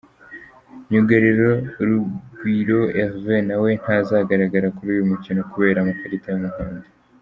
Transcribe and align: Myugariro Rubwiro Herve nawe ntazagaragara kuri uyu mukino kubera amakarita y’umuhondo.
Myugariro 0.87 1.51
Rubwiro 1.87 2.79
Herve 2.97 3.35
nawe 3.49 3.69
ntazagaragara 3.81 4.67
kuri 4.75 4.89
uyu 4.95 5.09
mukino 5.11 5.41
kubera 5.51 5.77
amakarita 5.79 6.27
y’umuhondo. 6.31 6.87